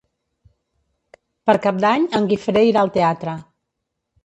[1.51, 3.39] Per Cap d'Any en Guifré irà al teatre.